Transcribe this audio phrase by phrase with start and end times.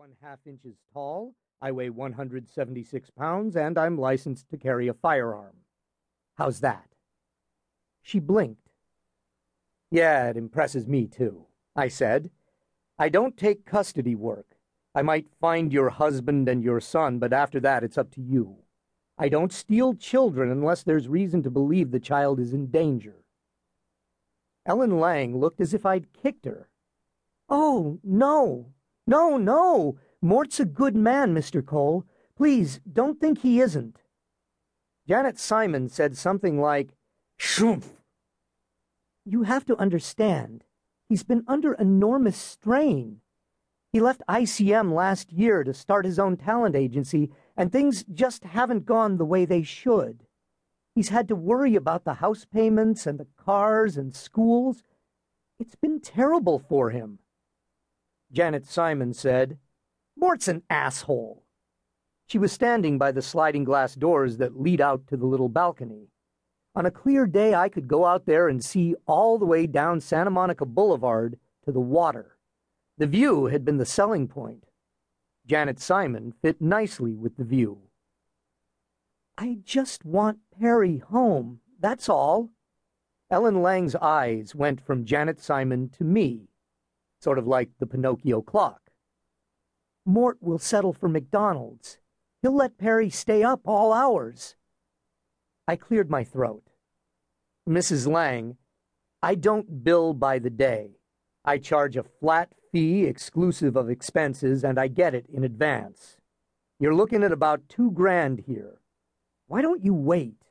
[0.00, 5.56] one half inches tall, I weigh 176 pounds, and I'm licensed to carry a firearm.
[6.38, 6.86] How's that?
[8.00, 8.70] She blinked.
[9.90, 11.44] Yeah, it impresses me, too,
[11.76, 12.30] I said.
[12.98, 14.56] I don't take custody work.
[14.94, 18.56] I might find your husband and your son, but after that it's up to you.
[19.18, 23.16] I don't steal children unless there's reason to believe the child is in danger.
[24.64, 26.70] Ellen Lang looked as if I'd kicked her.
[27.50, 28.72] Oh, no,
[29.06, 29.98] no, no.
[30.22, 31.64] Mort's a good man, Mr.
[31.64, 32.04] Cole.
[32.36, 33.98] Please, don't think he isn't.
[35.08, 36.94] Janet Simon said something like,
[37.38, 37.96] Shumph.
[39.24, 40.64] You have to understand.
[41.08, 43.20] He's been under enormous strain.
[43.92, 48.86] He left ICM last year to start his own talent agency, and things just haven't
[48.86, 50.24] gone the way they should.
[50.94, 54.84] He's had to worry about the house payments and the cars and schools.
[55.58, 57.18] It's been terrible for him.
[58.32, 59.58] Janet Simon said,
[60.16, 61.44] Mort's an asshole.
[62.26, 66.10] She was standing by the sliding glass doors that lead out to the little balcony.
[66.76, 70.00] On a clear day, I could go out there and see all the way down
[70.00, 72.36] Santa Monica Boulevard to the water.
[72.98, 74.64] The view had been the selling point.
[75.46, 77.78] Janet Simon fit nicely with the view.
[79.36, 82.50] I just want Perry home, that's all.
[83.30, 86.49] Ellen Lang's eyes went from Janet Simon to me,
[87.20, 88.90] sort of like the Pinocchio clock.
[90.06, 91.98] Mort will settle for McDonald's.
[92.42, 94.56] He'll let Perry stay up all hours.
[95.68, 96.64] I cleared my throat.
[97.68, 98.10] Mrs.
[98.10, 98.56] Lang,
[99.22, 100.96] I don't bill by the day.
[101.44, 106.16] I charge a flat fee exclusive of expenses, and I get it in advance.
[106.78, 108.80] You're looking at about two grand here.
[109.46, 110.42] Why don't you wait?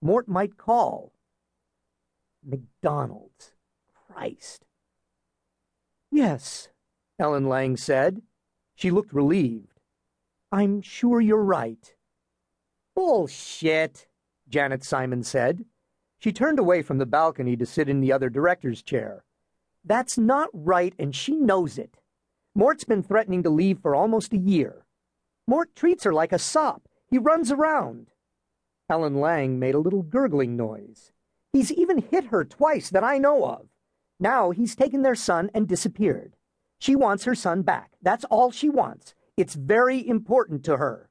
[0.00, 1.12] Mort might call.
[2.44, 3.52] McDonald's.
[4.06, 4.64] Christ.
[6.10, 6.68] Yes,
[7.18, 8.22] Ellen Lang said.
[8.74, 9.80] She looked relieved.
[10.50, 11.94] I'm sure you're right.
[12.94, 14.06] Bullshit,
[14.48, 15.64] Janet Simon said.
[16.18, 19.24] She turned away from the balcony to sit in the other director's chair.
[19.84, 21.98] That's not right, and she knows it.
[22.54, 24.84] Mort's been threatening to leave for almost a year.
[25.46, 26.88] Mort treats her like a sop.
[27.08, 28.10] He runs around.
[28.90, 31.12] Ellen Lang made a little gurgling noise.
[31.52, 33.68] He's even hit her twice that I know of.
[34.20, 36.34] Now he's taken their son and disappeared.
[36.78, 37.92] She wants her son back.
[38.02, 39.14] That's all she wants.
[39.36, 41.08] It's very important to her.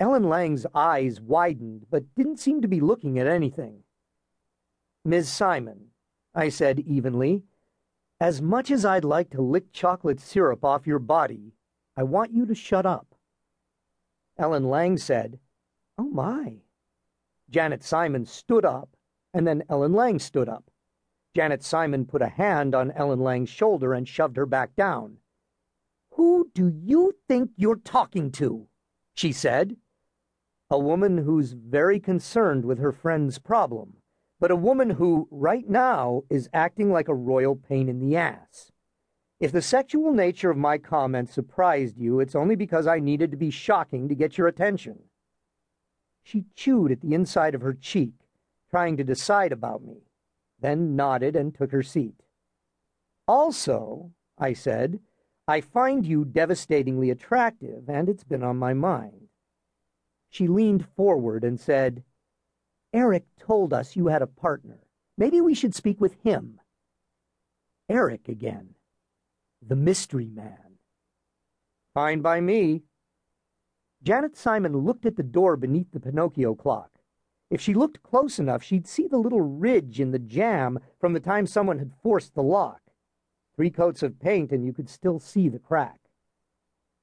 [0.00, 3.84] Ellen Lang's eyes widened, but didn't seem to be looking at anything.
[5.04, 5.28] Ms.
[5.28, 5.90] Simon,
[6.34, 7.44] I said evenly,
[8.20, 11.52] as much as I'd like to lick chocolate syrup off your body,
[11.96, 13.14] I want you to shut up.
[14.38, 15.38] Ellen Lang said,
[15.98, 16.62] Oh, my.
[17.50, 18.96] Janet Simon stood up,
[19.32, 20.70] and then Ellen Lang stood up.
[21.34, 25.16] Janet Simon put a hand on Ellen Lang's shoulder and shoved her back down.
[26.12, 28.68] Who do you think you're talking to?
[29.14, 29.76] she said.
[30.70, 33.94] A woman who's very concerned with her friend's problem,
[34.40, 38.70] but a woman who, right now, is acting like a royal pain in the ass.
[39.40, 43.36] If the sexual nature of my comment surprised you, it's only because I needed to
[43.36, 45.00] be shocking to get your attention.
[46.22, 48.14] She chewed at the inside of her cheek,
[48.70, 50.04] trying to decide about me,
[50.64, 52.22] then nodded and took her seat.
[53.28, 54.98] Also, I said,
[55.46, 59.28] I find you devastatingly attractive, and it's been on my mind.
[60.30, 62.02] She leaned forward and said,
[62.94, 64.78] Eric told us you had a partner.
[65.18, 66.60] Maybe we should speak with him.
[67.90, 68.70] Eric again.
[69.60, 70.78] The mystery man.
[71.92, 72.84] Fine by me,
[74.02, 76.93] Janet Simon looked at the door beneath the Pinocchio clock.
[77.50, 81.20] If she looked close enough, she'd see the little ridge in the jamb from the
[81.20, 82.80] time someone had forced the lock.
[83.54, 86.00] Three coats of paint, and you could still see the crack.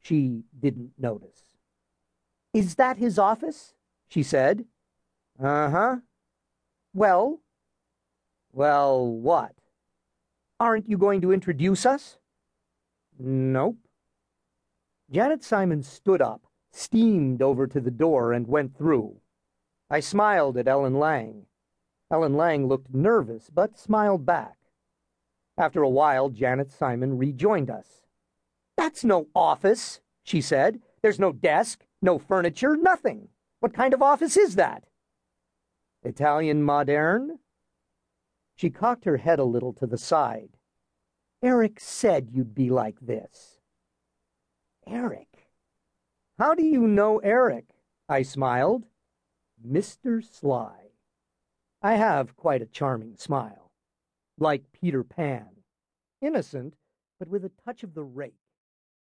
[0.00, 1.42] She didn't notice.
[2.52, 3.74] Is that his office?
[4.08, 4.64] she said.
[5.42, 5.96] Uh huh.
[6.94, 7.40] Well?
[8.52, 9.52] Well, what?
[10.60, 12.18] Aren't you going to introduce us?
[13.18, 13.78] Nope.
[15.10, 16.46] Janet Simon stood up
[16.76, 19.16] steamed over to the door and went through.
[19.88, 21.46] I smiled at Ellen Lang.
[22.10, 24.56] Ellen Lang looked nervous, but smiled back.
[25.58, 28.02] After a while, Janet Simon rejoined us.
[28.76, 30.80] That's no office, she said.
[31.02, 33.28] There's no desk, no furniture, nothing.
[33.60, 34.84] What kind of office is that?
[36.02, 37.38] Italian modern?
[38.54, 40.50] She cocked her head a little to the side.
[41.42, 43.58] Eric said you'd be like this.
[44.86, 45.48] Eric?
[46.38, 47.66] How do you know Eric?
[48.08, 48.84] I smiled.
[49.64, 50.22] Mr.
[50.24, 50.90] Sly.
[51.82, 53.70] I have quite a charming smile.
[54.38, 55.48] Like Peter Pan.
[56.20, 56.74] Innocent,
[57.18, 58.34] but with a touch of the rake.